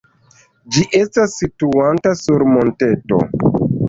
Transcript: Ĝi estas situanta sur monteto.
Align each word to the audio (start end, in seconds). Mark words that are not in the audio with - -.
Ĝi 0.77 0.85
estas 0.99 1.35
situanta 1.41 2.13
sur 2.21 2.47
monteto. 2.55 3.21